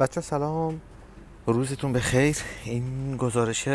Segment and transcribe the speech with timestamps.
[0.00, 0.80] بچه سلام.
[1.46, 2.36] روزتون بخیر.
[2.64, 3.68] این گزارش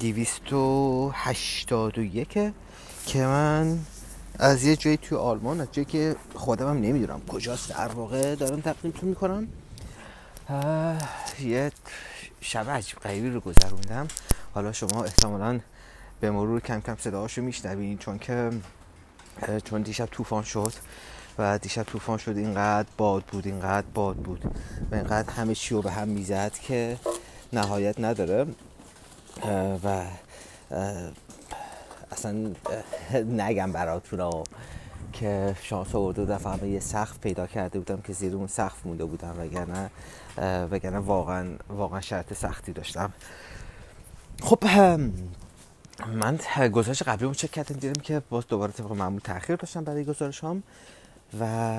[0.00, 2.52] 281
[3.06, 3.78] که من
[4.38, 8.60] از یه جایی توی آلمان از جایی که خودم هم نمی‌دونم کجاست در واقع دارم
[8.60, 9.48] تقدیمتون می‌کنم.
[11.40, 11.72] یه
[12.40, 14.08] شب عجیب غیبی رو گذروندم.
[14.54, 15.60] حالا شما احتمالا
[16.20, 18.50] به مرور کم کم صداهاشو میشنوین چون که
[19.64, 20.72] چون دیشب طوفان شد.
[21.38, 24.44] و دیشب طوفان شد اینقدر باد بود اینقدر باد بود
[24.90, 26.98] و اینقدر همه چی رو به هم می‌زد که
[27.52, 28.46] نهایت نداره.
[29.84, 30.04] و
[32.12, 32.50] اصلا
[33.14, 34.44] نگم براتون
[35.12, 39.04] که شانس آورده و دفعه یه سقف پیدا کرده بودم که زیر اون سقف مونده
[39.04, 39.90] بودم وگرنه
[40.70, 43.12] وگرنه واقعا واقعا شرط سختی داشتم.
[44.42, 44.64] خب
[46.06, 46.38] من
[46.72, 50.44] گزارش قبلی رو چک کردم دیدم که باز دوباره طبق معمول تاخیر داشتم برای گزارش
[50.44, 50.62] هم
[51.40, 51.78] و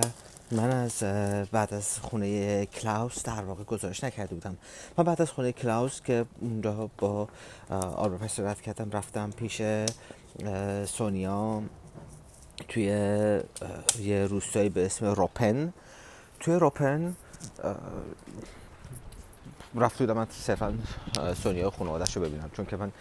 [0.51, 1.03] من از
[1.51, 4.57] بعد از خونه کلاوس در واقع گزارش نکرده بودم.
[4.97, 7.27] من بعد از خونه کلاوس که اونجا با
[7.69, 9.61] آربا رد کردم رفتم پیش
[10.85, 11.61] سونیا
[12.67, 12.83] توی
[13.99, 15.73] یه روستایی به اسم روپن.
[16.39, 17.15] توی روپن
[19.75, 20.77] رفت بودم من صرفا
[21.43, 22.49] سونیا خانوادش رو ببینم.
[22.53, 22.91] چون که من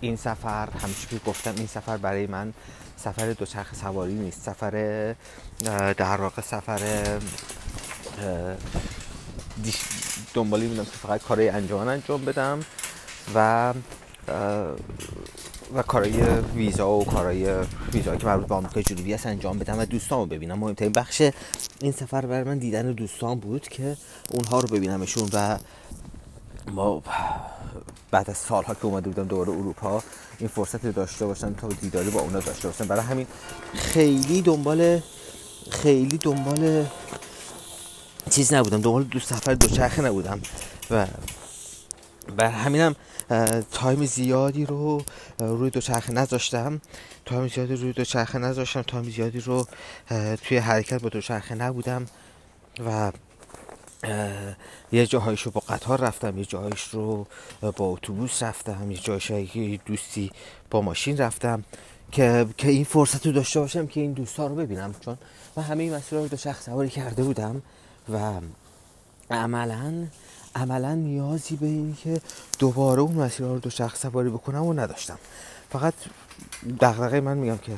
[0.00, 2.54] این سفر همیشه که گفتم این سفر برای من
[2.98, 4.42] سفر دوچرخه سواری نیست.
[4.42, 4.70] سفر
[5.92, 6.80] در واقع سفر
[10.34, 12.60] دنبالی بودم که فقط کارهای انجام انجام بدم
[13.34, 13.74] و
[15.74, 16.22] و کارهای
[16.54, 17.54] ویزا و کارهای
[17.92, 20.58] ویزا که مربوط به آمریکای جنوبی هست انجام بدم و دوستان رو ببینم.
[20.58, 21.22] مهمترین بخش
[21.80, 23.96] این سفر برای من دیدن دوستان بود که
[24.30, 25.58] اونها رو ببینمشون و
[26.70, 27.02] ما
[28.10, 30.02] بعد از سالها که اومده بودم دوباره اروپا
[30.38, 32.86] این فرصت رو داشته باشم تا دیداری با اونا داشته باشم.
[32.86, 33.26] برای همین
[33.74, 35.00] خیلی دنبال
[35.70, 36.86] خیلی دنبال
[38.30, 38.80] چیز نبودم.
[38.80, 40.40] دنبال دو سفر دوچرخه نبودم.
[40.90, 41.06] و
[42.38, 42.96] و همینم
[43.72, 45.02] تایم زیادی رو
[45.38, 46.80] روی دوچرخه نذاشتم.
[47.24, 48.82] تایم زیادی روی دوچرخه نذاشتم.
[48.82, 49.66] تایم زیادی رو
[50.42, 52.06] توی حرکت با دوچرخه نبودم.
[52.86, 53.12] و
[54.92, 57.26] یه جاهایش رو با قطار رفتم یه جاهایش رو
[57.60, 59.32] با اتوبوس رفتم یه جاهایش
[59.86, 60.30] دوستی
[60.70, 61.64] با ماشین رفتم
[62.12, 64.94] که که این فرصت رو داشته باشم که این دوستا رو ببینم.
[65.00, 65.18] چون
[65.56, 67.62] من همه این مسیر رو شخص سواری کرده بودم
[68.12, 68.40] و
[69.30, 70.06] عملا
[70.54, 72.20] عملا نیازی به این که
[72.58, 75.18] دوباره اون مسیر رو دو شخص سواری بکنم و نداشتم.
[75.70, 75.94] فقط
[76.80, 77.72] دغدغه من میگم که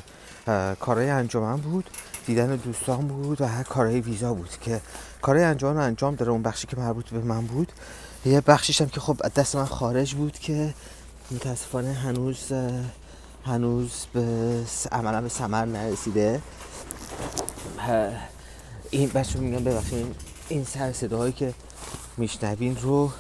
[0.81, 1.91] کارهای انجامم بود
[2.27, 4.81] دیدن دوستان بود و هر کارهای ویزا بود که
[5.23, 7.73] کارهای انجام انجام داره اون بخشی که مربوط به من بود.
[8.25, 10.75] یه بخشیش هم که خب دست من خارج بود که
[11.31, 12.53] متاسفانه هنوز
[13.47, 14.25] هنوز به
[14.93, 16.41] عملا به سمر نرسیده.
[18.91, 20.07] این بچه میگم ببخشید
[20.49, 21.55] این سر صداهایی که
[22.17, 23.11] میشنوین رو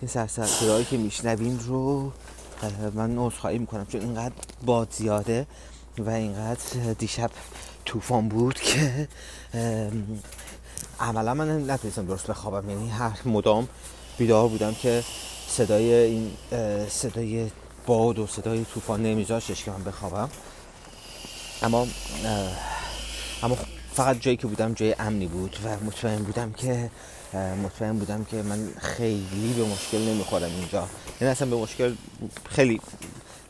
[0.00, 2.12] این سر صداهایی که میشنوین رو
[2.94, 4.34] من عذرخواهی می‌کنم چون اینقدر
[4.66, 5.46] باد زیاده.
[6.00, 7.30] و اینقدر دیشب
[7.84, 9.08] طوفان بود که
[11.00, 12.70] عملا من نتونستم درست بخوابم.
[12.70, 13.68] یعنی هر مدام
[14.18, 15.04] بیدار بودم که
[15.48, 16.30] صدای این
[16.88, 17.50] صدای
[17.86, 20.30] باد و صدای طوفان نمیذاشتش که من بخوابم.
[21.62, 21.86] اما
[23.42, 23.56] اما
[23.92, 26.90] فقط جایی که بودم جای امنی بود و مطمئن بودم که
[27.64, 30.86] مطمئن بودم که من خیلی به مشکل نمی‌خورم اینجا.
[31.20, 31.94] یعنی اصلا به مشکل
[32.50, 32.80] خیلی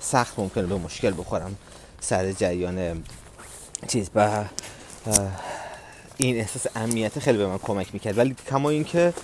[0.00, 1.56] سخت ممکنه به مشکل بخورم.
[2.00, 3.04] سر جریان
[3.88, 4.44] چیز و
[6.16, 8.19] این احساس امنیت خیلی به من کمک می‌کرد.
[8.19, 9.14] ولی کما اینکه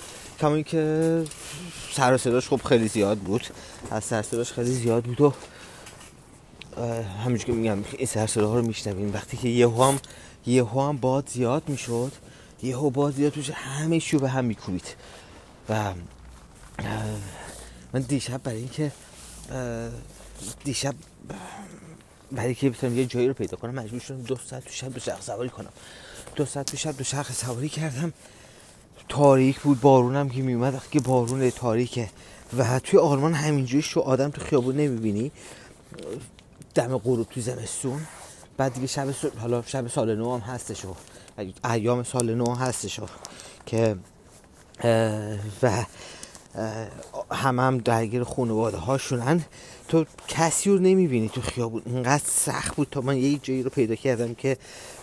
[0.41, 1.25] کما اینکه
[1.93, 3.47] سر صداش خب خیلی زیاد بود.
[3.91, 5.33] از سر صداش خیلی زیاد بود و
[7.25, 9.15] همینجور که میگم این سر صدا رو میشنویم.
[9.15, 10.01] وقتی که یهو هم
[10.47, 12.13] یهو هم باد زیاد می‌شد
[12.63, 14.95] یهو باد زیاد میشه همه شو به هم میکوبید.
[15.69, 15.93] و
[17.93, 18.93] من دیشب برای اینکه
[20.65, 20.95] دیشب
[22.35, 25.01] برای اینکه بتونم یه جایی رو پیدا کنم مجبور شدم دو ساعت تو شب دو
[25.01, 25.71] شخص سواری کنم.
[26.37, 28.13] دو ساعت تو شب دو شخص سواری کردم.
[29.09, 32.11] تاریک بود بارونم که میومد که بارون تاریکه.
[32.59, 35.33] و توی آلمان همینجوری شو آدم تو خیابون نمی‌بینی.
[36.75, 38.07] دم غروب تو زمستون.
[38.57, 39.31] بعد دیگه شب سال...
[39.41, 40.95] حالا شب سال نو هم هستش و
[41.65, 43.01] ایام سال نو هستش
[43.67, 43.97] که
[45.63, 45.85] و
[47.31, 49.45] همه هم درگیر خانواده هاشونن
[49.89, 53.95] تو کسی رو نمی‌بینی تو خیابون؟ اینقدر سخت بود تا من یه جایی رو پیدا
[53.95, 54.57] کردم که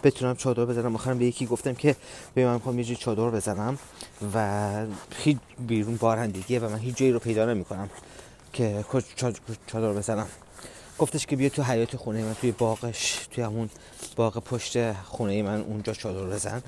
[0.04, 0.96] بتونم چادر بزنم.
[0.96, 1.96] آخرم به یکی گفتم که
[2.34, 3.78] به من می‌خوام یه جایی چادر بزنم
[4.34, 4.86] و
[5.18, 5.38] هیچ
[5.68, 7.90] بیرون بارندگیه و من هیچ جایی رو پیدا نمی کنم
[8.54, 8.86] که
[9.68, 10.28] چادر بزنم.
[11.00, 13.70] گفتش که بیا تو حیات خونه من توی باغش توی همون
[14.16, 16.62] باغ پشت خونه من اونجا چادر بزن.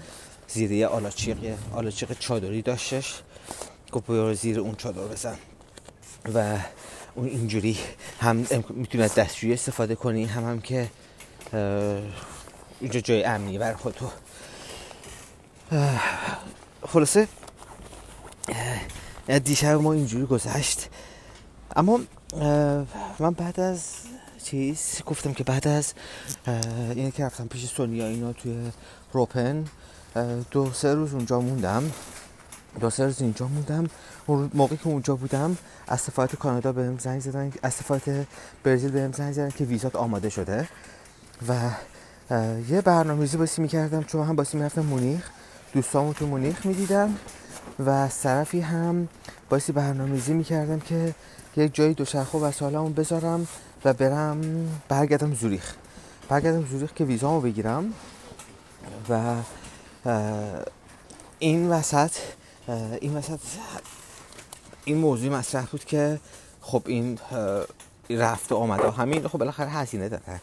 [0.48, 1.38] زیر یه آلاچیق
[1.74, 3.22] آلاچیق چادری داشتش.
[3.94, 5.38] گفت برو زیر اون چادر بزن.
[6.34, 6.58] و
[7.16, 7.78] اون اینجوری
[8.20, 10.26] هم می‌تونی از دستشویی استفاده کنی.
[10.26, 10.90] هم هم که
[12.80, 14.10] اینجا جای امنی بر خودتو.
[16.88, 17.28] خلاصه
[19.44, 20.90] دیشب ما اینجوری گذشت.
[21.76, 22.00] اما
[23.20, 23.84] من بعد از
[24.44, 25.94] چیز گفتم که بعد از
[26.96, 28.72] اینه که رفتم پیش سونیا اینا توی
[29.14, 29.66] روپن.
[30.52, 31.92] دو سه روز اونجا موندم.
[32.80, 33.90] دو سه روز اینجا موندم.
[34.26, 38.28] اون موقعی که اونجا بودم از سفارت کانادا بهم زنگ زدن از سفارت
[38.64, 40.68] برزیل بهم زنگ زدن که ویزات آماده شده.
[41.50, 41.70] و
[42.70, 44.04] یه برنامه‌ریزی باسی می‌کردم.
[44.04, 45.30] چون هم باسی می‌رفتم مونیخ.
[45.74, 47.16] دوستامو تو مونیخ می‌دیدم.
[47.80, 49.08] و از طرفی هم
[49.50, 51.16] باسی برنامه‌ریزی می‌کردم که
[51.58, 53.48] یک جایی دوچرخه و وسایلمو بذارم
[53.86, 54.42] و برم
[54.90, 55.74] برگردم زوریخ.
[56.30, 57.94] برگردم زوریخ که ویزامو بگیرم.
[59.10, 59.36] و
[61.40, 62.12] این وسط
[63.02, 63.40] این وسط
[64.86, 66.20] این موضوع مطرح بود که
[66.62, 67.20] خب این
[68.10, 70.42] رفت و آمده همین خب بالاخره هزینه داره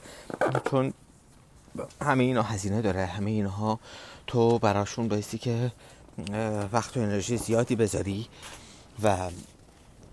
[0.71, 0.93] چون
[2.03, 3.81] همه اینا هزینه داره همه اینها
[4.27, 5.73] تو براشون بایستی که
[6.73, 8.27] وقت و انرژی زیادی بذاری
[9.03, 9.17] و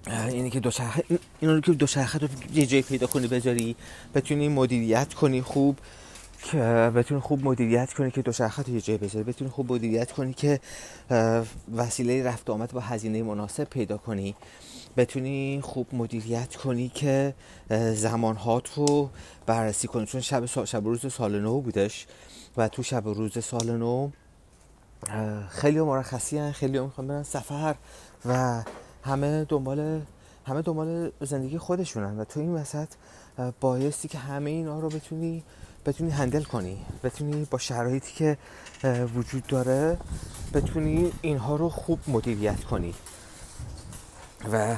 [0.07, 1.03] اینی که دوچرخه
[1.39, 3.75] اینا رو که دوچرخه رو یه جایی پیدا کنی بذاری
[4.15, 5.77] بتونی مدیریت کنی خوب
[6.43, 10.33] که بتونی خوب مدیریت کنی که دوچرخه رو یه جایی بذاری بتونی خوب مدیریت کنی
[10.33, 10.59] که
[11.75, 14.35] وسیله رفت آمد با هزینه مناسب پیدا کنی.
[14.97, 17.33] بتونی خوب مدیریت کنی که
[17.93, 19.09] زمانهات رو
[19.45, 20.05] بررسی کنی.
[20.05, 22.07] چون شب, شب روز سال نو بودش
[22.57, 24.09] و تو شب روز سال نو
[25.49, 27.75] خیلی مرخصی هن خیلی می‌خوان برن سفر
[28.25, 28.63] و
[29.03, 30.01] همه دنبال
[30.45, 32.19] همه دنبال زندگی خودشونن.
[32.19, 32.87] و تو این وسط
[33.59, 35.43] بایستی که همه اینا رو بتونی
[35.87, 38.37] بتونی هندل کنی بتونی با شرایطی که
[39.15, 39.97] وجود داره
[40.53, 42.93] بتونی اینها رو خوب مدیریت کنی.
[44.51, 44.75] و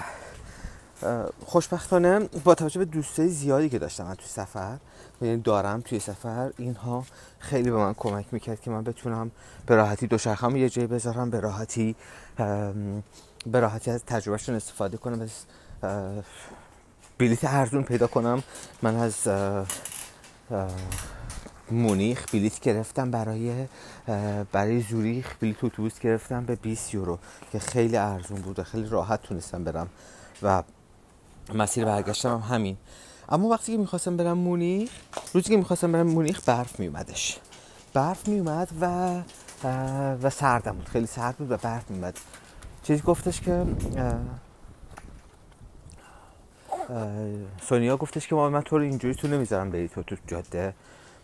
[1.45, 4.77] خوشبختانه با توجه به دوستای زیادی که داشتم من توی سفر
[5.21, 7.05] یعنی دارم توی سفر اینها
[7.39, 9.31] خیلی به من کمک می‌کرد که من بتونم
[9.65, 11.95] به راحتی دوچرخه‌ام یه جایی بذارم به راحتی
[13.45, 15.21] به راحتی از تجربهشون استفاده کنم.
[15.21, 15.31] از
[17.17, 18.43] بلیت ارزون پیدا کنم.
[18.81, 19.27] من از
[21.71, 23.67] مونیخ بلیت گرفتم برای
[24.51, 27.19] برای زوریخ بلیت اتوبوس گرفتم به 20 یورو
[27.51, 29.87] که خیلی ارزون بود و خیلی راحت تونستم برم
[30.43, 30.63] و
[31.53, 32.77] مسیر برگشتم هم همین.
[33.29, 34.89] اما وقتی که می‌خواستم برم مونیخ
[35.33, 37.39] روزی که می‌خواستم برم مونیخ برف میومدش
[37.93, 39.15] برف میومد و
[40.23, 42.17] و سردم بود خیلی سرد بود و برف میومد
[42.83, 43.65] چیزی گفتش که
[47.69, 50.73] سونیا گفتش که ما من تو رو اینجوری تو نمی‌ذارم بری تو تو جاده.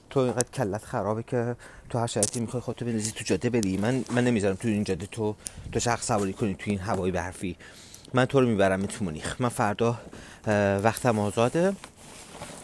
[0.09, 1.55] تو اینقدر کلت خرابه که
[1.89, 3.77] تو هر شرایطی می‌خوای خودتو بندازی تو جاده بری.
[3.77, 5.35] من من نمی‌ذارم تو این جاده تو
[5.71, 7.55] تو شخص سواری کنی تو این هوای برفی.
[8.13, 9.97] من تو رو می‌برم تو مونیخ من فردا
[10.83, 11.73] وقتم آزاده.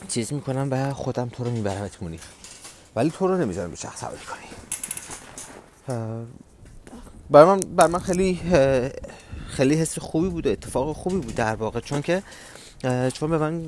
[0.08, 2.22] چیز می‌کنم و خودم تو رو می‌برم تو مونیخ
[2.96, 4.48] ولی تو رو نمی‌ذارم به شخص سواری کنی.
[7.30, 8.42] بر من, بر من خیلی
[9.48, 11.80] خیلی حس خوبی بود اتفاق خوبی بود در واقع.
[11.80, 12.24] چون که
[13.14, 13.66] چون به من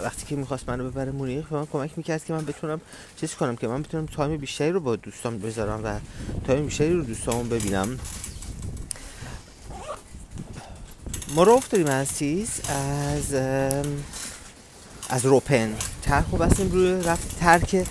[0.00, 2.80] وقتی که می‌خواست منو ببره مونیخ به من کمک می‌کرد که من بتونم
[3.16, 5.98] چیز کنم که من بتونم تایم بیشتری رو با دوستان بذارم و
[6.46, 7.98] تایم بیشتری رو دوستان ببینم.
[11.34, 13.34] ما رو افتادیم از چیز از
[15.08, 15.74] از روپن.
[16.02, 17.86] ترک رو بستیم روی رفت ترک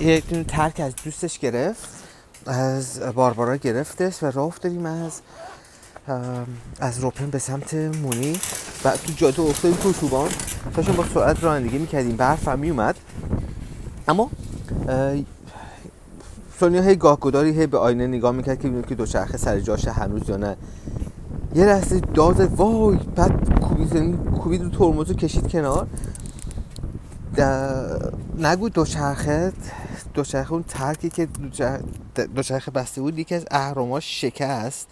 [0.00, 1.88] یک ترک از دوستش گرفت
[2.46, 5.20] از باربارا گرفتش و راه افتادیم از
[6.80, 8.32] از روپن به سمت مونی
[8.84, 10.28] و تو جاده افتادیم تو اتوبان.
[10.74, 12.16] داشتیم با سرعت رانندگی می‌کردیم.
[12.16, 12.96] برف هم میومد
[14.08, 14.30] اما
[16.60, 20.28] سونیا هی گاه گداری هی به آینه نگاه می‌کرد که که دوچرخه سر جاشه هنوز
[20.28, 20.56] یا نه.
[21.54, 25.86] یه لحظه داد وای بعد کوبید کوبید رو ترمز کشید کنار.
[28.38, 29.52] نگو دوچرخه
[30.14, 31.28] دوچرخه اون ترکی که
[32.34, 34.88] دوچرخه بسته بود یکی از اهرماش شکست.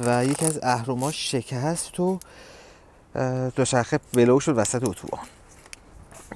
[0.00, 2.18] و یکی از اهرماش شکست و
[3.56, 5.20] دوچرخه ولو شد وسط اتوبان.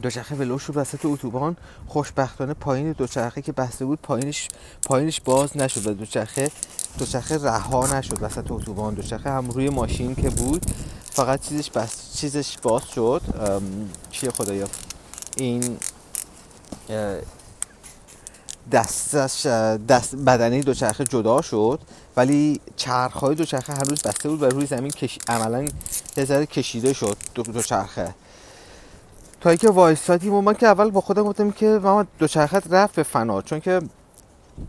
[0.02, 1.56] دوچرخه ولو شد وسط اتوبان.
[1.88, 4.48] خوشبختانه پایین دوچرخه که بسته بود پایینش
[4.86, 6.50] پایینش باز نشد و دوچرخه
[6.98, 8.94] دوچرخه رها نشد وسط اتوبان.
[8.94, 10.66] دوچرخه هم روی ماشین که بود
[11.10, 13.22] فقط چیزش بس چیزش باز شد.
[14.10, 14.66] چیه خدایا؟
[15.36, 15.76] این
[18.72, 19.46] دستش
[19.88, 21.80] دست بدنه دوچرخه جدا شد.
[22.16, 25.18] ولی چرخهای دوچرخه هنوز بسته بود و روی زمین کش...
[25.28, 25.64] عملا
[26.16, 28.14] یه کشیده شد دو دوچرخه
[29.40, 33.02] تا اینکه وایستادیم و من که اول با خودم گفتم که ما دوچرخه رفت به
[33.02, 33.80] فنا چون که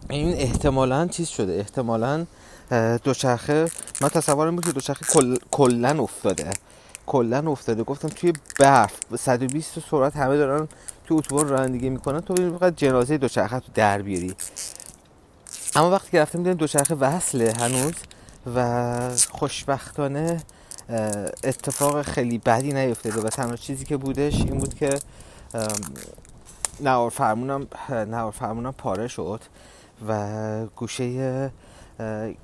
[0.09, 2.25] این احتمالا چیز شده احتمالا
[3.03, 3.67] دوچرخه
[4.01, 5.05] من تصورم بود که دوچرخه
[5.51, 6.49] کلا افتاده.
[7.05, 7.83] کلا افتاده.
[7.83, 10.67] گفتم توی برف 120 سرعت همه دارن
[11.05, 14.35] تو اتوبان رانندگی می‌کنن تو فقط جنازه دوچرخه تو در بیاری.
[15.75, 17.93] اما وقتی که رفتم دیدم دوچرخه وصله هنوز
[18.55, 20.43] و خوشبختانه
[21.43, 24.99] اتفاق خیلی بدی نیفتاده و تنها چیزی که بودش این بود که
[26.79, 29.41] نوار فرمونم نوار فرمونم پاره شد
[30.07, 31.51] و گوشه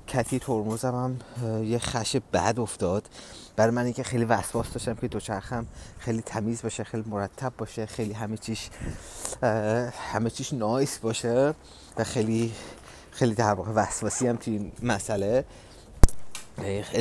[0.06, 1.16] کتی ترمزم هم
[1.64, 3.08] یه خش بد افتاد.
[3.56, 5.66] برای من که خیلی وسواس داشتم که دوچرخم
[5.98, 8.70] خیلی تمیز باشه خیلی مرتب باشه خیلی همه چیش
[10.12, 11.54] همه چیش نایس باشه
[11.96, 12.52] و خیلی
[13.20, 15.44] خیلی در واقع وسواسی هم توی این مسئله.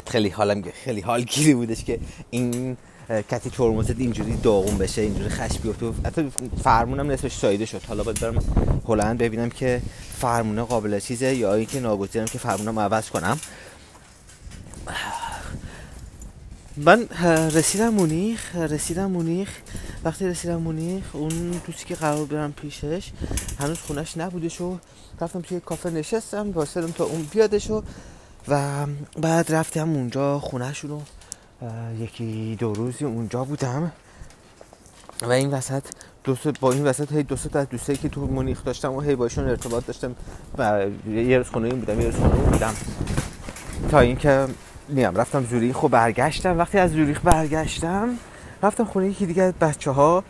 [0.08, 2.00] خیلی حالم خیلی حال گیری بودش که
[2.30, 2.78] این
[3.10, 5.92] کتی ترمزت اینجوری داغون بشه اینجوری خش بیفته.
[6.06, 6.32] حتی
[6.64, 7.82] فرمونم نصفش سایده شد.
[7.88, 8.44] حالا باید برم
[8.88, 9.82] هلند ببینم که
[10.20, 13.40] فرمونه قابل چیزه یا اینکه ناگزیرم که فرمونم عوض کنم.
[16.78, 17.08] من
[17.54, 19.50] رسیدم مونیخ رسیدم مونیخ.
[20.04, 23.12] وقتی رسیدم مونیخ اون دوستی که قرار برم پیشش
[23.60, 24.78] هنوز خونش نبودش و
[25.22, 27.84] رفتم توی کافه نشستم واسدم تا اون بیادش و
[28.48, 28.86] و
[29.22, 31.02] بعد رفتم اونجا خونهشون رو
[32.00, 33.92] یکی دو روزی اونجا بودم.
[35.22, 35.84] و این وسط
[36.24, 39.50] دو با این وسط هی دو تا دوستایی که تو مونیخ داشتم و هی باشون
[39.50, 40.16] ارتباط داشتم
[40.58, 42.74] و یه روز خونه این بودم یه روز خونه بودم.
[43.92, 44.48] تا اینکه
[44.89, 46.58] میام رفتم زوریخ و برگشتم.
[46.58, 48.10] وقتی از زوریخ برگشتم
[48.63, 50.24] رفتم خونه یکی دیگه از بچه ها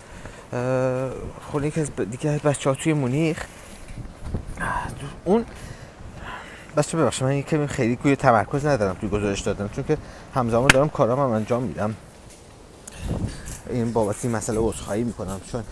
[1.52, 3.46] خونه یکی از دیگه از بچه توی مونیخ.
[5.26, 5.46] اون
[6.78, 9.98] بچه ببخشید من کمی خیلی کوی تمرکز ندارم توی گزارش دادم چون که
[10.36, 11.96] همزمان دارم کارام هم انجام میدم.
[13.70, 15.64] این بابت این مسئله عذرخواهی می‌کنم چون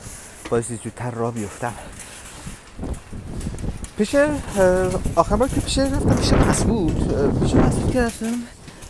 [0.50, 1.74] باعثی زودتر را بیفتم.
[3.98, 4.16] پیش
[5.16, 8.34] آخر بار که پیش رفتم پیش مسعود پیش مسعود که رفتم.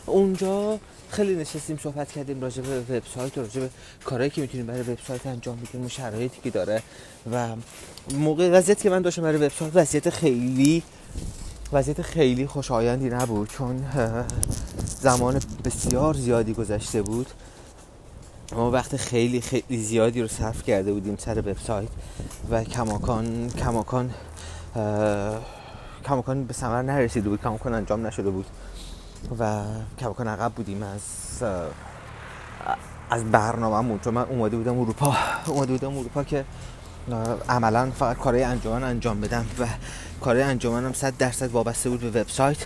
[0.10, 3.70] اونجا خیلی نشستیم صحبت کردیم راجع به وبسایت و راجع به
[4.06, 6.84] کارهایی که می‌تونیم برای وبسایت انجام بدیم و شرایطی که داره
[7.32, 7.48] و
[8.14, 10.84] موقع وضعیتی که من داشتم برای وبسایت وضعیت خیلی
[11.74, 13.86] وضعیت خیلی خوشایندی نبود چون
[15.08, 17.28] زمان بسیار زیادی گذشته بود.
[18.52, 21.90] ما وقت خیلی خیلی زیادی رو صرف کرده بودیم سر وبسایت
[22.52, 24.14] و کماکان کماکان
[26.06, 28.46] کماکان به ثمر نرسیده بود کماکان انجام نشده بود.
[29.40, 29.64] و
[30.00, 31.02] کماکان عقب بودیم از
[33.10, 35.16] از برنامه‌مون چون من اومده بودم اروپا.
[35.46, 36.46] اومده بودم اروپا که
[37.50, 39.66] عملا فقط کارهای انجمن انجام بدم و
[40.22, 42.58] کارهای انجمنم صد درصد وابسته بود به وبسایت.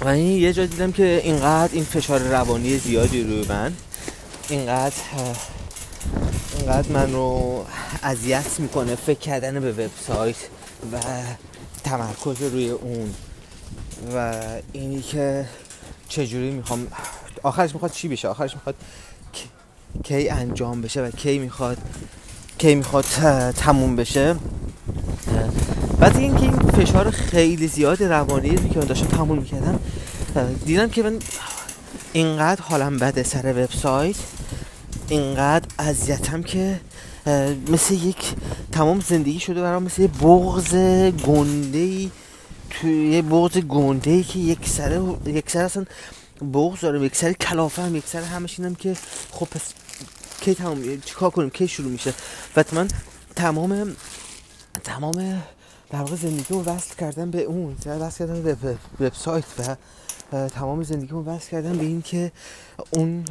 [0.00, 3.72] و این یه جا دیدم که اینقدر این فشار روانی زیادی روی من
[4.48, 4.94] اینقدر
[6.58, 7.64] اینقدر من رو
[8.02, 10.36] اذیت می‌کنه فکر کردن به وبسایت
[10.92, 10.98] و
[11.84, 13.14] تمرکز روی اون.
[14.14, 14.34] و
[14.72, 15.44] اینی که
[16.08, 16.86] چجوری می‌خوام
[17.42, 18.74] آخرش می‌خواد چی بشه؟ آخرش می‌خواد
[20.04, 21.78] کی انجام بشه و کی می‌خواد
[22.58, 23.04] کی می‌خواد
[23.56, 24.34] تموم بشه.
[25.98, 29.80] بعد اینکه این فشار خیلی زیاد روانی که من داشتم تموم می‌کردم
[30.66, 31.18] دیدم که من
[32.12, 34.16] اینقدر حالم بده سر وبسایت
[35.08, 36.80] اینقدر اذیتم که
[37.68, 38.34] مثل یک
[38.72, 40.74] تمام زندگی شده برام مثل بغض
[41.26, 42.10] گنده ای
[42.72, 45.84] توی یه بغض گنده ای که یک سره یک سر اصلا
[46.52, 48.96] بغض دارم یک سر کلافه هم یک سر همش اینم که
[49.30, 49.62] خب پس
[50.40, 52.14] کی تمام چیکار کنیم؟ کی شروع میشه؟
[52.56, 52.88] و من
[53.36, 53.96] تمام
[54.84, 55.42] تمام
[55.90, 61.06] در واقع زندگی رو وصل کردم به اون وصل کردم به وبسایت و تمام زندگی
[61.06, 62.32] رو وصل کردم به این که
[62.90, 63.24] اون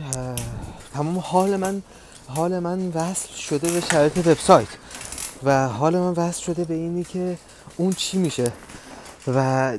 [0.93, 1.81] تمام حال من
[2.27, 4.67] حال من وصل شده به شرایط وبسایت
[5.43, 7.37] و حال من وصل شده به اینی که
[7.77, 8.51] اون چی میشه.
[9.27, 9.71] و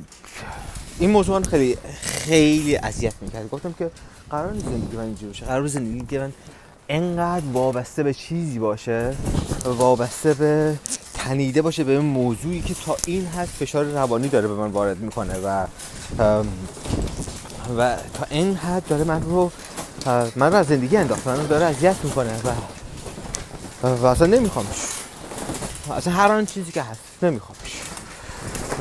[0.99, 3.49] این موضوع من خیلی خیلی اذیت می‌کرد.
[3.49, 3.91] گفتم که
[4.29, 5.45] قرار نیست زندگی من اینجوری باشه.
[5.45, 6.33] قرار زندگی من
[6.89, 9.15] انقدر وابسته به چیزی باشه
[9.65, 10.75] وابسته به
[11.13, 15.33] تنیده باشه به موضوعی که تا این حد فشار روانی داره به من وارد می‌کنه
[15.33, 15.65] و
[17.77, 19.51] و تا این حد داره من رو
[20.35, 22.49] من رو از زندگی انداخت من رو داره اذیت می‌کنه و
[23.89, 24.75] و اصلا نمیخوامش.
[25.91, 27.81] اصلا هر آن چیزی که هست نمیخوامش.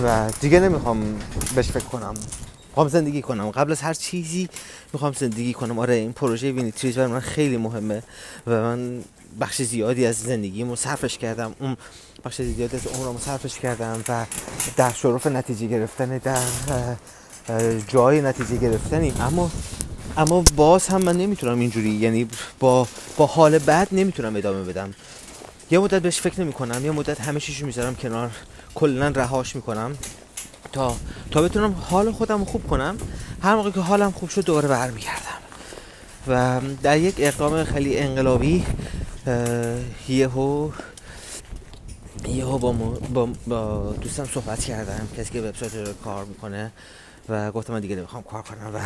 [0.05, 1.19] و دیگه نمی‌خوام
[1.55, 2.15] بهش فکر کنم.
[2.69, 3.51] می‌خوام زندگی کنم.
[3.51, 4.49] قبل از هر چیزی
[4.93, 5.79] می‌خوام زندگی کنم.
[5.79, 8.03] آره این پروژه وینیتریز برای من خیلی مهمه
[8.47, 9.03] و من
[9.41, 11.55] بخش زیادی از زندگیمو صرفش کردم.
[11.61, 11.77] اون
[12.25, 14.27] بخش زیادی از عمرمو صرفش کردم و
[14.77, 16.39] در شرف نتیجه گرفتن در
[17.89, 19.13] جای نتیجه گرفتنی.
[19.21, 19.51] اما
[20.17, 24.95] اما باز هم من نمی‌تونم اینجوری یعنی با با حال بد نمی‌تونم ادامه بدم.
[25.71, 28.31] یه مدت بهش فکر نمی کنم یه مدت همه چیشو می‌ذارم کنار.
[28.75, 29.97] کلا رهاش می‌کنم.
[30.73, 30.97] تا
[31.31, 32.97] تا بتونم حال خودم رو خوب کنم
[33.43, 35.39] هر موقع که حالم خوب شد دوباره برمیگردم.
[36.29, 38.67] و در یک اقدام خیلی انقلابی
[40.09, 40.71] یهو
[42.29, 45.09] یهو با, با, با دوستم صحبت کردم.
[45.17, 46.73] کسی که وبسایت رو کار می‌کنه
[47.29, 48.79] و گفتم من دیگه نمی‌خوام کار کنم و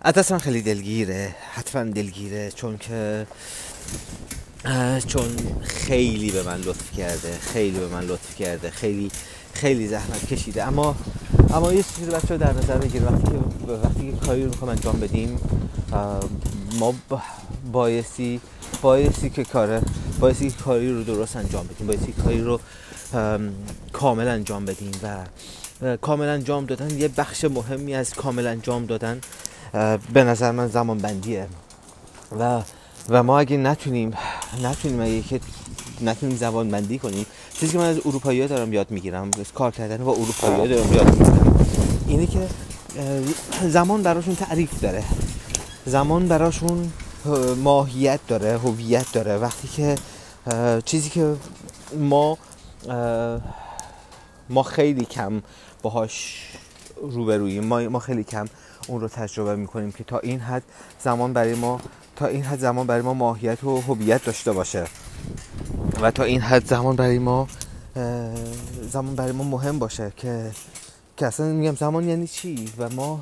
[0.00, 1.34] از خیلی دلگیره.
[1.52, 3.26] حتما دلگیره چون که
[5.06, 9.10] چون خیلی به من لطف کرده خیلی به من لطف کرده خیلی
[9.52, 10.66] خیلی زحمت کشیده.
[10.66, 10.96] اما
[11.50, 13.38] اما یه چیزی بچه رو در نظر بگیر وقتی که
[13.72, 15.40] وقتی که کاری رو می‌خوام انجام بدیم
[16.78, 16.94] ما
[17.72, 18.40] بایستی
[18.82, 19.82] بایستی که کاره
[20.20, 22.60] بایستی که کاری رو درست انجام بدیم بایستی کاری رو
[23.92, 29.20] کامل انجام بدیم و کامل انجام دادن یه بخش مهمی از کامل انجام دادن
[30.12, 31.46] به نظر من زمان بندیه
[32.40, 32.62] و
[33.08, 34.12] و ما اگه نتونیم
[34.62, 35.40] نتونیم اگه که
[36.00, 37.26] نتونیم زبان بندی کنیم
[37.60, 41.66] چیزی که من از اروپایی دارم یاد می‌گیرم کار کردن با اروپایی دارم یاد می‌گیرم
[42.06, 42.48] اینه که
[43.68, 45.04] زمان براشون تعریف داره.
[45.86, 46.92] زمان براشون
[47.62, 49.36] ماهیت داره هویت داره.
[49.36, 49.94] وقتی که
[50.84, 51.36] چیزی که
[51.98, 52.38] ما
[54.48, 55.42] ما خیلی کم
[55.82, 56.42] باهاش
[57.02, 58.46] روبروییم ما ما خیلی کم
[58.86, 60.62] اون رو تجربه می‌کنیم که تا این حد
[61.00, 61.80] زمان برای ما
[62.16, 64.84] تا این حد زمان برای ما ماهیت و هویت داشته باشه.
[66.00, 67.48] و تا این حد زمان برای ما
[68.90, 70.50] زمان برای ما مهم باشه که
[71.16, 73.20] که اصلا میگم زمان یعنی چی؟ و ما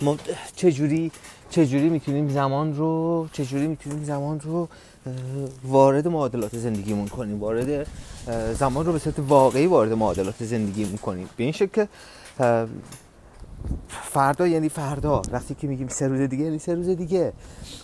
[0.00, 0.16] ما
[0.56, 1.12] چجوری
[1.50, 4.68] چجوری می‌تونیم زمان رو چجوری می‌تونیم زمان رو
[5.64, 7.86] وارد معادلات زندگیمون کنیم؟ وارد
[8.58, 11.28] زمان رو به صورت واقعی وارد معادلات زندگیمون کنیم.
[11.36, 11.88] به این شکل که
[13.88, 15.22] فردا یعنی فردا.
[15.32, 17.32] وقتی که میگیم سه روز دیگه یعنی سه روز دیگه.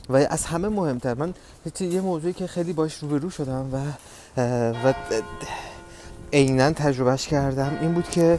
[0.08, 1.14] و از همه مهمتر.
[1.14, 1.34] من
[1.80, 3.78] یه موضوعی که خیلی باش روبرو شدم و
[4.88, 4.94] و
[6.32, 8.38] عینا تجربهش کردم این بود که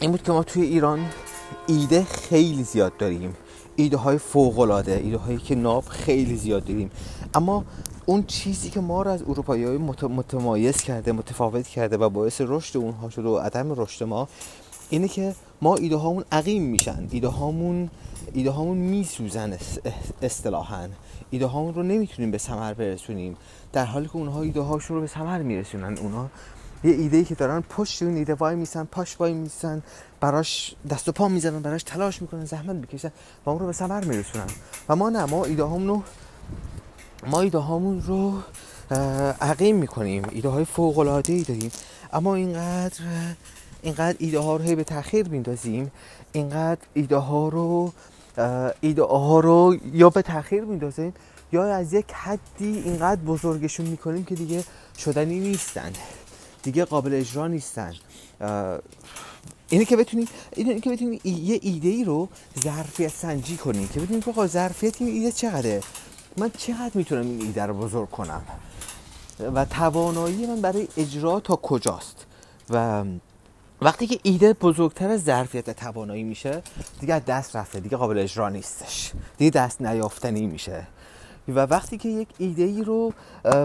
[0.00, 1.00] این بود که ما توی ایران
[1.66, 3.36] ایده خیلی زیاد داریم.
[3.76, 6.90] ایده های فوق العاده ایده هایی که ناب خیلی زیاد داریم.
[7.34, 7.64] اما
[8.06, 12.76] اون چیزی که ما رو از اروپایی های متمایز کرده متفاوت کرده و باعث رشد
[12.76, 14.28] اونها شده و عدم رشد ما
[14.90, 17.08] اینه که ما ایده هامون عقیم میشن.
[17.10, 17.90] ایده هامون
[18.32, 19.58] ایده هامون میسوزن
[20.22, 20.88] اصطلاحا.
[21.30, 23.36] ایده هامون رو نمی‌تونیم به ثمر برسونیم.
[23.72, 25.98] در حالی که اونها ایده هاشون رو به ثمر میرسونن.
[25.98, 26.30] اونها
[26.84, 29.82] یه ایده ای که دارن پشت اون ایده وای میسن پاش وای میسن
[30.20, 33.12] براش دست و پا می‌زنن براش تلاش می‌کنن زحمت می‌کشن
[33.46, 34.46] و اون رو به ثمر میرسونن.
[34.88, 36.02] و ما نه ما ایده هامون رو
[37.26, 38.32] ما ایده هامون رو
[39.40, 40.22] عقیم می‌کنیم.
[40.30, 41.70] ایده های فوق العاده ای داریم.
[42.12, 43.00] اما اینقدر
[43.86, 45.90] اینقدر ایده ها رو به تاخیر میندازیم
[46.32, 47.92] اینقدر ایده ها رو
[48.80, 51.14] ایده ها رو یا به تاخیر میندازیم
[51.52, 54.64] یا از یک حدی اینقدر بزرگشون می‌کنیم که دیگه
[54.98, 55.92] شدنی نیستن
[56.62, 57.94] دیگه قابل اجرا نیستن.
[59.68, 62.28] اینه که بتونیم اینه که بتونیم یه ایده ای رو
[62.64, 65.80] ظرفیت سنجی کنیم که بتونیم که ظرفیت این ایده چقدره؟
[66.36, 68.42] من چقدر می‌تونم این ایده رو بزرگ کنم؟
[69.54, 72.26] و توانایی من برای اجرا تا کجاست؟
[72.70, 73.04] و
[73.80, 76.62] وقتی که ایده بزرگتر از ظرفیت توانایی میشه
[77.00, 79.12] دیگه دست رفته دیگه قابل اجرا نیستش.
[79.38, 80.86] دیگه دست نیافتنی میشه.
[81.48, 83.12] و وقتی که یک ایده ای رو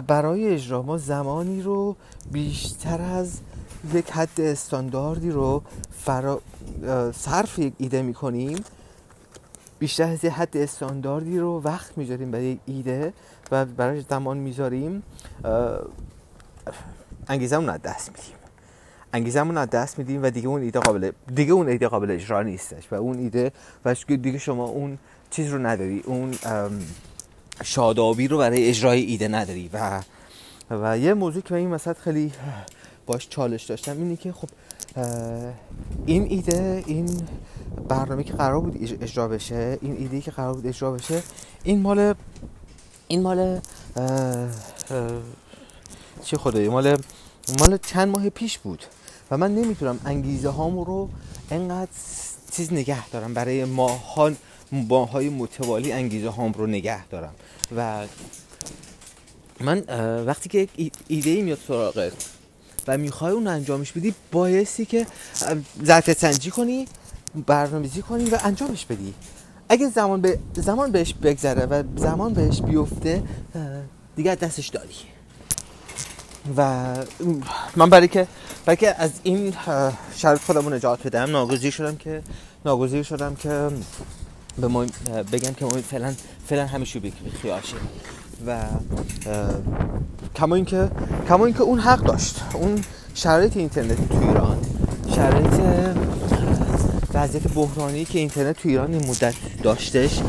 [0.07, 1.95] برای اجرا ما زمانی رو
[2.31, 3.39] بیشتر از
[3.93, 5.61] یک حد استانداردی رو
[6.05, 6.41] فرا...
[7.13, 8.63] صرف یک ایده می‌کنیم
[9.79, 13.13] بیشتر از یک حد استانداردی رو وقت می‌ذاریم برای ایده
[13.51, 15.03] و برای زمان می‌ذاریم
[17.27, 18.40] انگیزمون از دست میدیم.
[19.13, 22.91] انگیزمون از دست میدیم و دیگه اون ایده قابل دیگه اون ایده قابل اجرا نیستش
[22.91, 23.51] و اون ایده
[23.85, 24.97] و دیگه شما اون
[25.31, 26.33] چیز رو نداری اون
[27.63, 30.01] شادابی رو برای اجرای ایده نداری و
[30.71, 32.31] و یه موضوع که این مثلا خیلی
[33.05, 34.49] باش چالش داشتم اینه که خب
[36.05, 37.21] این ایده این
[37.87, 41.23] برنامه که قرار بود اجرا بشه این ایده که قرار بود اجرا بشه
[41.63, 42.13] این مال
[43.07, 43.59] این مال
[46.23, 46.97] چه خدایی مال
[47.59, 48.83] مال چند ماه پیش بود.
[49.31, 51.09] و من نمی‌تونم انگیزه هامو رو
[51.51, 51.91] انقدر
[52.51, 53.33] چیز نگه دارم.
[53.33, 54.37] برای ماهان
[54.71, 57.33] ماهای متوالی انگیزه هام رو نگه دارم.
[57.77, 58.07] و
[59.59, 59.83] من
[60.25, 60.67] وقتی که
[61.07, 62.13] ایده ای میاد سراغت
[62.87, 65.07] و می‌خوای اون انجامش بدی بایستی که
[65.85, 66.87] ظرفیت سنجی کنی
[67.47, 69.13] برنامه‌ریزی کنی و انجامش بدی.
[69.69, 73.23] اگه زمان به زمان بهش بگذره و زمان بهش بیفته
[74.15, 74.95] دیگه دستش داری
[76.57, 76.85] و
[77.75, 78.27] من برای که
[78.65, 79.53] برای که از این
[80.15, 81.31] شرط خودمون نجات بدم.
[81.31, 82.21] ناگزیر شدم که
[82.65, 83.69] ناگزیر شدم که
[84.57, 84.85] به ما
[85.31, 86.13] بگم که ما فعلا
[86.47, 87.01] فعلا همیشه
[87.41, 87.61] خیال
[88.47, 88.57] و
[90.35, 90.91] کما اینکه
[91.27, 92.41] کما اینکه اون حق داشت.
[92.53, 94.57] اون شرایط اینترنت تو ایران.
[95.15, 95.61] شرایط
[97.13, 100.21] وضعیت بحرانی که اینترنت تو ایران این مدت داشتش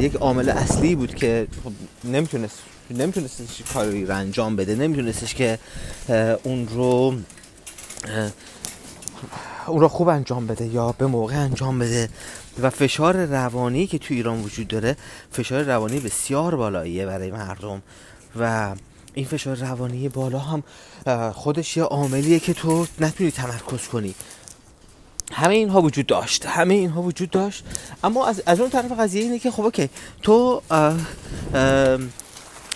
[0.00, 1.72] یک عامل اصلی بود که خب
[2.04, 2.58] نمی‌تونست
[2.90, 5.58] نمیتونستش کاری رو انجام بده نمیتونستش که
[6.42, 7.14] اون رو
[9.66, 12.08] اون رو خوب انجام بده یا به موقع انجام بده.
[12.62, 14.96] و فشار روانی که تو ایران وجود داره
[15.32, 17.82] فشار روانی بسیار بالاییه برای مردم.
[18.40, 18.74] و
[19.14, 20.62] این فشار روانی بالا هم
[21.32, 24.14] خودش یه عاملیه که تو نتونی تمرکز کنی.
[25.32, 27.64] همه اینها وجود داشت همه اینها وجود داشت.
[28.04, 29.88] اما از, از اون طرف قضیه اینه که خب اوکی
[30.22, 30.62] تو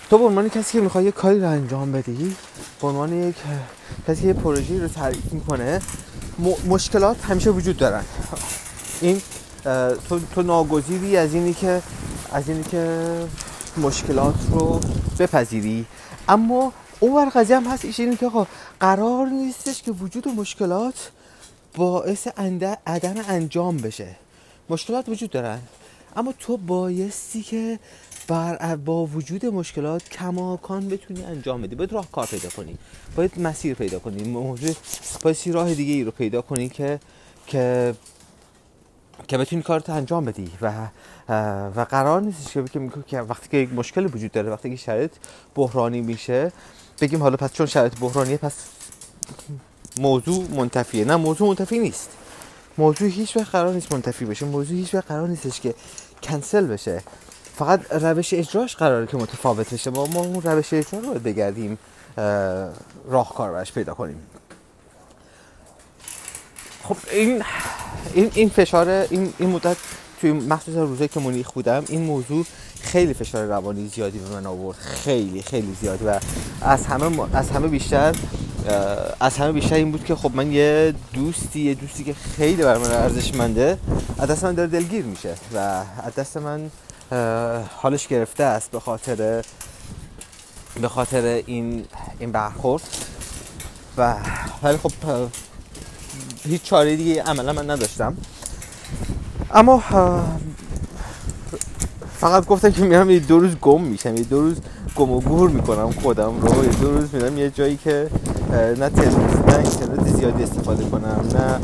[0.09, 2.35] تو به عنوان کسی که می‌خوای یه کاری رو انجام بدی
[2.81, 3.35] به عنوان یک
[4.07, 5.81] کسی که یه پروژه رو تعریف می‌کنه
[6.67, 8.03] مشکلات همیشه وجود دارن.
[9.01, 9.21] این
[10.09, 11.81] تو, تو ناگزیری از اینی که
[12.31, 13.09] از اینی که
[13.77, 14.79] مشکلات رو
[15.19, 15.85] بپذیری.
[16.29, 18.31] اما اون قضیه هم هست اینه که
[18.79, 21.11] قرار نیستش که وجود مشکلات
[21.75, 22.27] باعث
[22.87, 24.15] عدم انجام بشه.
[24.69, 25.59] مشکلات وجود دارن.
[26.15, 27.79] اما تو بایستی که
[28.29, 31.75] بر با وجود مشکلات کماکان بتونی انجام بدی.
[31.75, 32.77] باید راه کار پیدا کنی.
[33.15, 34.23] باید مسیر پیدا کنی.
[34.23, 34.77] موجود
[35.21, 36.99] باید راه دیگه ای رو پیدا کنی که
[37.47, 37.95] که
[39.27, 40.51] که بتونی کارت انجام بدی.
[40.61, 40.87] و
[41.75, 42.63] و قرار نیست که
[43.07, 45.11] که وقتی که یک مشکل وجود داره وقتی که شرایط
[45.55, 46.51] بحرانی میشه
[47.01, 48.53] بگیم حالا پس چون شرایط بحرانیه پس
[49.99, 51.05] موضوع منتفیه.
[51.05, 52.09] نه موضوع منتفی نیست.
[52.77, 54.45] موضوع هیچ وقت قرار نیست منتفی بشه.
[54.45, 55.75] موضوع هیچ وقت قرار نیستش که
[56.23, 57.03] کنسل بشه.
[57.59, 59.91] فقط روش اجراش قراره که متفاوت بشه.
[59.91, 61.77] ما ما اون روش اجرا رو بگردیم
[63.09, 64.17] راهکار براش پیدا کنیم.
[66.83, 67.43] خب این
[68.13, 69.77] این این فشار این این مدت
[70.21, 72.45] توی مخصوصا روزایی که مونیخ بودم این موضوع
[72.81, 74.77] خیلی فشار روانی زیادی به من آورد.
[74.77, 76.05] خیلی خیلی زیادی.
[76.05, 76.19] و
[76.61, 78.15] از همه از همه بیشتر
[79.19, 82.77] از همه بیشتر این بود که خب من یه دوستی یه دوستی که خیلی بر
[82.77, 83.77] من ارزشمنده
[84.17, 85.35] از دست من داره دلگیر میشه.
[85.55, 85.57] و
[86.03, 86.71] از دست من
[87.75, 89.43] حالش گرفته است به خاطر
[90.81, 91.85] به خاطر این
[92.19, 92.83] این برخورد.
[93.97, 94.15] و
[94.63, 94.91] ولی خب
[96.43, 98.17] هیچ چاره دیگه عملا من نداشتم.
[99.53, 99.83] اما
[102.19, 104.57] فقط گفتم که میرم یه دو روز گم میشم یه دو روز
[104.95, 106.65] گم و گور می‌کنم خودم رو.
[106.65, 108.09] یه دو روز میرم یه جایی که
[108.51, 111.59] نه نه اینترنت زیادی استفاده کنم نه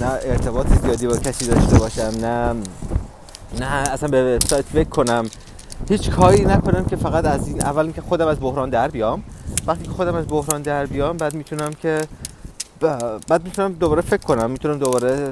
[0.00, 2.54] نه ارتباط زیادی با کسی داشته باشم نه
[3.60, 5.26] نه اصلا به وبسایت فکر کنم.
[5.88, 9.22] هیچ کاری نکنم که فقط از این اول که خودم از بحران در بیام.
[9.66, 12.00] وقتی که خودم از بحران در بیام بعد می‌تونم که
[13.28, 14.50] بعد می‌تونم دوباره فکر کنم.
[14.50, 15.30] می‌تونم دوباره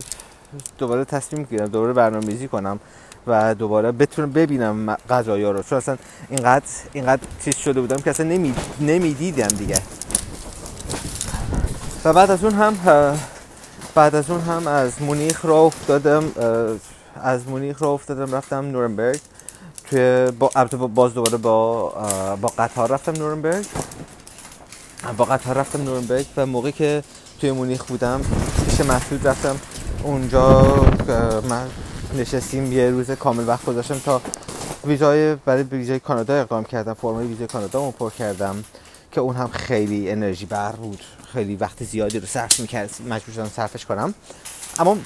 [0.78, 2.78] دوباره تصمیم گیرم دوباره برنامه‌ریزی کنم
[3.26, 5.62] و دوباره بتونم ببینم قضایا رو.
[5.62, 5.96] چون اصلا
[6.30, 9.78] اینقدر اینقدر چیز شده بودم که اصلا نمی نمی‌دیدم دیگه.
[12.04, 12.76] و بعد از اون هم
[13.94, 16.24] بعد از اون هم از مونیخ را افتادم
[17.24, 19.20] از مونیخ را افتادم رفتم نورنبرگ.
[19.90, 20.50] توی با
[20.94, 21.88] باز دوباره با
[22.40, 23.66] با قطار رفتم نورنبرگ.
[25.16, 27.02] با قطار رفتم نورنبرگ و موقعی که
[27.40, 28.20] توی مونیخ بودم
[28.68, 29.56] پیش محسود رفتم.
[30.02, 30.62] اونجا
[31.48, 31.68] من
[32.14, 34.20] نشستیم یه روز کامل وقت گذاشتم تا
[34.84, 38.64] ویزای برای ویزای کانادا اقدام کردم فرم ویزای کانادا رو پر کردم
[39.12, 41.02] که اون هم خیلی انرژی بر بود.
[41.32, 44.14] خیلی وقت زیادی رو صرف می‌کرد مجبور شدم صرفش کنم.
[44.78, 44.96] اما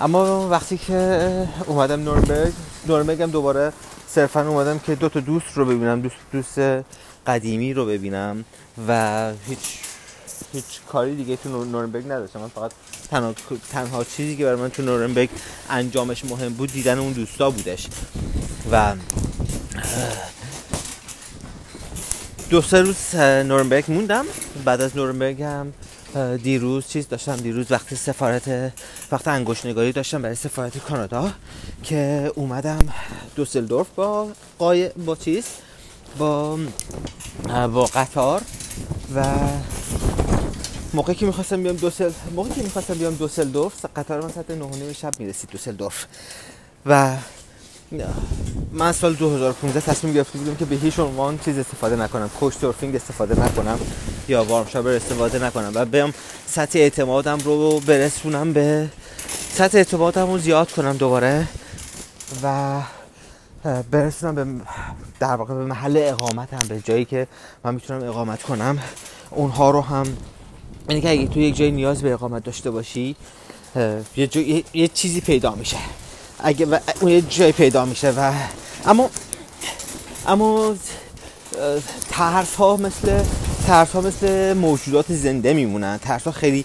[0.00, 1.28] اما وقتی که
[1.66, 2.52] اومدم نورنبرگ
[2.86, 3.72] نورنبرگ هم دوباره
[4.08, 6.58] صرفا اومدم که دو تا دوست رو ببینم دوست دوست
[7.26, 8.44] قدیمی رو ببینم
[8.88, 9.58] و هیچ
[10.52, 12.40] هیچ کاری دیگه تو نورنبرگ نداشتم.
[12.40, 12.72] من فقط
[13.10, 13.34] تنها,
[13.72, 15.28] تنها چیزی که برای من تو نورنبرگ
[15.70, 17.88] انجامش مهم بود دیدن اون دوستا بودش.
[18.72, 18.94] و
[22.50, 24.24] دو سه روز نورنبرگ موندم.
[24.64, 25.72] بعد از نورنبرگ هم
[26.42, 28.72] دیروز چیز داشتم دیروز وقتی سفارت
[29.12, 31.32] وقت انگوش نگاری داشتم برای سفارت کانادا
[31.82, 32.78] که اومدم
[33.36, 35.44] دوسلدورف با قای با چیز؟
[36.18, 36.58] با
[37.48, 38.42] با قطار
[39.14, 39.24] و
[40.94, 45.12] موقعی که می‌خواستم بیام دوسل موقعی که می‌خواستم بیام دوسلدورف قطار من ساعت 9 شب
[45.18, 46.06] می‌رسید دوسلدورف.
[46.86, 47.16] و
[48.72, 52.28] من سال 2015 تصمیم گرفته بودم که به هیچ عنوان چیز استفاده نکنم.
[52.28, 53.78] کوچ سورفینگ استفاده نکنم.
[54.28, 55.72] یا وارم شابر استفاده نکنم.
[55.74, 56.14] و بیام
[56.46, 58.88] سطح اعتمادم رو برسونم به
[59.54, 61.48] سطح اعتمادم رو زیاد کنم دوباره.
[62.42, 62.80] و
[63.90, 64.64] برسونم به
[65.20, 67.26] در واقع به محل اقامتم به جایی که
[67.64, 68.78] من می‌تونم اقامت کنم.
[69.30, 70.16] اونها رو هم
[70.88, 73.16] یعنی که اگه تو یک جای نیاز به اقامت داشته باشی
[74.16, 75.76] یه, یه،, یه چیزی پیدا میشه.
[76.38, 78.32] اگه و اون یه جای پیدا میشه و
[78.86, 79.10] اما
[80.26, 80.74] اما
[82.10, 83.24] ترس ها مثل
[83.66, 85.98] ترس ها مثل موجودات زنده میمونن.
[85.98, 86.64] ترس ها خیلی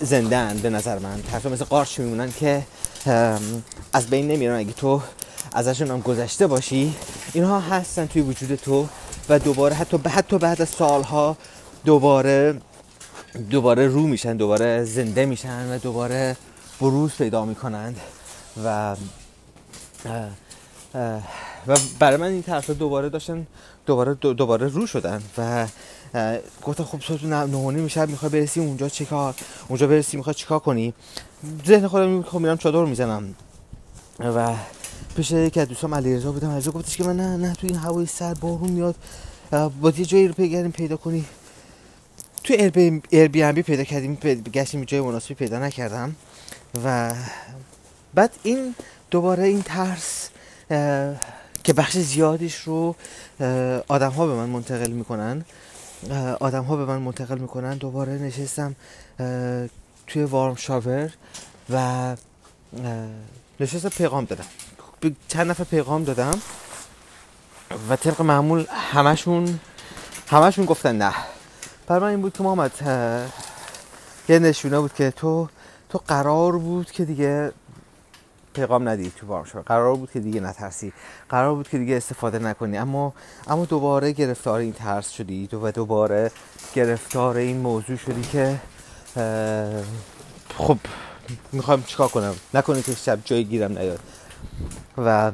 [0.00, 1.22] زنده به نظر من.
[1.32, 2.62] ترس ها مثل قارچ میمونن که
[3.92, 4.54] از بین نمیرن.
[4.54, 5.02] اگه تو
[5.52, 6.94] ازشون هم گذشته باشی
[7.32, 8.86] اینها هستن توی وجود تو
[9.28, 11.36] و دوباره حتی حتی بعد از سالها
[11.84, 12.60] دوباره
[13.50, 16.36] دوباره رو میشن دوباره زنده میشن و دوباره
[16.80, 17.96] بروز پیدا می‌کنند.
[18.64, 18.96] و
[21.68, 23.46] و برای من این ترس دوباره داشتن
[23.86, 25.66] دوباره دوباره رو شدن و
[26.62, 29.34] گفتم خب تو نهونی میشه می‌خوای برسی اونجا چیکار
[29.68, 30.94] اونجا برسی می‌خوای چیکار کنی؟
[31.66, 33.34] ذهن خودم خب میرم چادر می‌زنم.
[34.20, 34.54] و
[35.16, 36.50] پیش یکی از دوستام علیرضا بودم.
[36.50, 38.94] علیرضا گفتش که من نه نه تو این هوای سر بارون میاد.
[39.50, 41.24] با یه جایی رو بگردیم پیدا کنی.
[42.44, 44.14] تو ایر بی ام بی پیدا کردیم
[44.54, 46.16] گشتیم جای مناسبی پیدا نکردم.
[46.84, 47.14] و
[48.18, 48.74] بعد این
[49.10, 50.28] دوباره این ترس
[51.64, 52.94] که بخش زیادیش رو
[53.88, 55.44] آدم ها به من منتقل می‌کنن.
[56.40, 57.74] آدم ها به من منتقل می‌کنن.
[57.76, 58.76] دوباره نشستم
[60.06, 61.10] توی وارم شاور
[61.70, 62.16] و
[63.60, 64.44] نشستم پیغام دادم.
[65.28, 66.40] چند نفر پیغام دادم
[67.88, 69.60] و طبق معمول همشون
[70.30, 71.14] همشون گفتن نه.
[71.86, 72.72] بر من این بود که محمد
[74.28, 75.48] یه نشونه بود که تو
[75.88, 77.52] تو قرار بود که دیگه
[78.58, 80.92] پیغام ندی تو بارشا قرار بود که دیگه نترسی.
[81.28, 82.78] قرار بود که دیگه استفاده نکنی.
[82.78, 83.12] اما
[83.48, 86.30] اما دوباره گرفتار این ترس شدی و دوباره
[86.74, 88.60] گرفتار این موضوع شدی که
[90.58, 90.78] خب
[91.52, 94.00] می‌خوام چیکار کنم؟ نکنه که شب جای گیرم نیاد.
[94.98, 95.32] و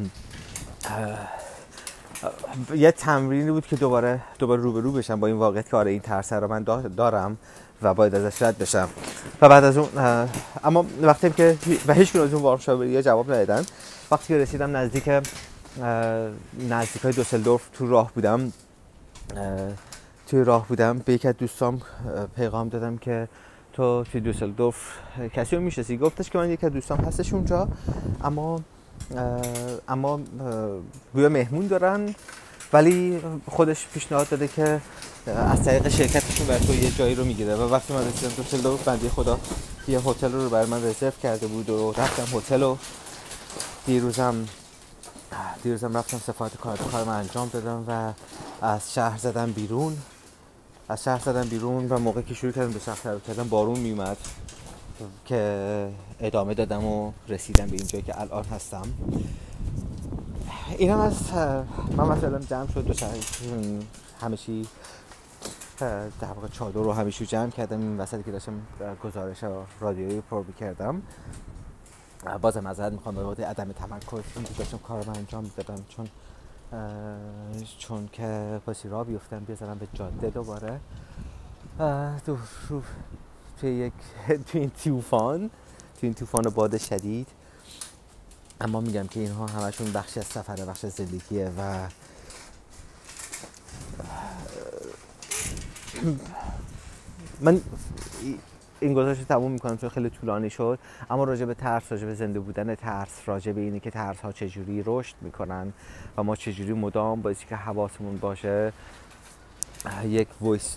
[2.75, 6.33] یه تمرینی بود که دوباره دوباره روبرو بشم با این واقعیت که آره این ترس
[6.33, 6.63] رو من
[6.97, 7.37] دارم.
[7.85, 8.89] و باید ازش رد بشم.
[9.41, 9.89] و بعد از اون
[10.65, 13.65] اما وقتی که و هیچ از اون وارشاوری جواب ندادن.
[14.11, 15.11] وقتی که رسیدم نزدیک
[16.71, 18.53] نزدیک های دوسلدورف تو راه بودم
[20.27, 21.83] توی راه بودم به یک از دوستام
[22.37, 23.29] پیغام دادم که
[23.73, 24.77] تو توی دوسلدورف
[25.35, 27.69] کسی رو می‌شناسی؟ گفتش که من یک از دوستام هستش اونجا
[28.25, 28.61] اما
[29.89, 30.21] اما
[31.15, 32.15] گویا مهمون دارن
[32.73, 33.21] ولی
[33.51, 34.81] خودش پیشنهاد داده که
[35.27, 39.09] از طریق شرکتشون بر تو یه جایی رو می‌گیره و وقتی من رسیدم دوسلدورف بندی
[39.09, 39.39] خدا
[39.89, 42.77] یه هتل رو برای من رزرو کرده بود و رفتم هتل و
[43.87, 44.47] دیروزم
[45.63, 48.13] دیروزم رفتم سفارت کار کارم انجام دادم و
[48.65, 49.97] از شهر زدم بیرون.
[50.89, 54.17] از شهر زدم بیرون و موقع که شروع کردم به شهر کردم بارون میومد
[55.25, 55.89] که
[56.21, 58.83] ادامه دادم و رسیدم به اینجایی که الان هستم.
[60.79, 61.15] اینم از
[61.97, 62.95] من مثلا جمع شد دو
[64.21, 64.67] همه چی
[65.79, 68.53] در واقع چادر رو همیشه جمع کردم این وسط که داشتم
[69.05, 69.45] گزارش
[69.81, 71.03] رادیویی پر کردم
[72.43, 74.23] باز معذرت می‌خوام به عدم تمرکز
[74.59, 75.85] داشتم کار من انجام می‌دادم.
[75.89, 76.09] چون
[77.79, 80.81] چون که باسی را بیفتم بیازارم به جاده دوباره.
[82.27, 82.37] تو
[83.61, 83.93] توی یک
[84.47, 85.51] توی این توفان
[86.01, 87.29] توی این توفان باد شدید.
[88.61, 91.89] اما میگم که اینها همشون بخشی از سفر بخش از زندگیه و
[97.41, 97.61] من
[98.81, 100.79] این گزارش تموم می‌کنم چون خیلی طولانی شد
[101.11, 104.33] اما راجع به ترس راجع به زنده بودن ترس راجع به اینه که ترس ها
[104.33, 105.73] چجوری رشد می‌کنن
[106.17, 108.73] و ما چجوری مدام باید که حواسمون باشه.
[110.07, 110.77] یک ویس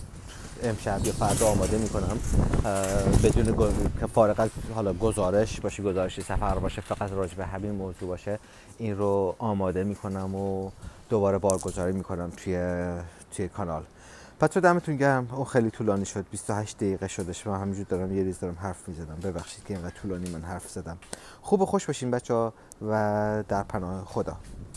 [0.62, 2.18] امشب یا فردا آماده می‌کنم
[3.24, 8.08] بدون که فارغ از حالا گزارش باشه گزارش سفر باشه فقط راجع به همین موضوع
[8.08, 8.38] باشه
[8.78, 10.70] این رو آماده می‌کنم و
[11.08, 12.58] دوباره بارگذاری می‌کنم توی
[13.36, 13.82] توی کانال.
[14.40, 15.28] پس دمتون گرم.
[15.32, 16.26] اون خیلی طولانی شد.
[16.30, 19.16] 28 دقیقه شدش من همینجور دارم یه ریز دارم حرف می‌زدم.
[19.22, 20.98] ببخشید که اینقدر طولانی من حرف زدم.
[21.42, 22.52] خوب و خوش باشین بچه ها
[22.88, 24.36] و در پناه خدا.